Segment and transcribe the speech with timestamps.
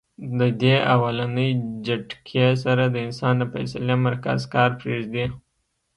[0.37, 1.49] د دې اولنۍ
[1.85, 5.25] جټکې سره د انسان د فېصلې مرکز کار پرېږدي-